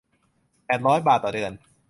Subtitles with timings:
[0.65, 1.51] แปดร้อย บาทต่อเดือน